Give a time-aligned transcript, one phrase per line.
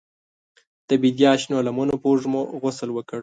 [0.89, 3.19] د بیدیا شنو لمنو په وږمو غسل وکړ